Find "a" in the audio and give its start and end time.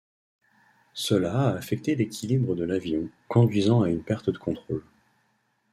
1.49-1.53